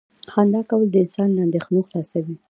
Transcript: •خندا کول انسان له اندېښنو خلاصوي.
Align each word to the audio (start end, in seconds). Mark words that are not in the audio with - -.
•خندا 0.33 0.61
کول 0.69 0.83
انسان 1.03 1.27
له 1.33 1.41
اندېښنو 1.47 1.79
خلاصوي. 1.87 2.35